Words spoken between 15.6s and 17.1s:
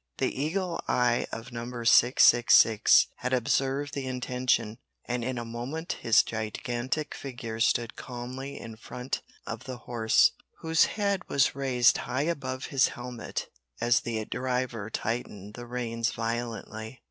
reins violently.